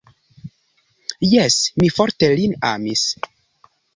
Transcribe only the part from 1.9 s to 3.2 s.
forte lin amis.